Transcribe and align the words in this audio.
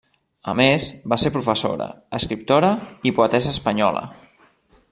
A 0.51 0.53
més 0.59 0.87
va 1.13 1.19
ser 1.25 1.31
professora, 1.35 1.89
escriptora 2.21 2.73
i 3.11 3.15
poetessa 3.21 3.55
espanyola. 3.57 4.07